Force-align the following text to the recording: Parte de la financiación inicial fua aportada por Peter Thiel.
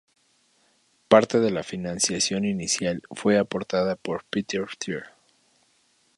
Parte 1.09 1.39
de 1.39 1.51
la 1.51 1.61
financiación 1.61 2.43
inicial 2.43 3.03
fua 3.15 3.39
aportada 3.39 3.95
por 3.95 4.23
Peter 4.25 4.65
Thiel. 4.79 5.03